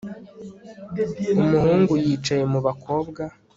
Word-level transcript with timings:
Umuhungu 1.41 1.93
yicaye 2.05 2.43
mu 2.51 2.59
bakobwa 2.65 3.21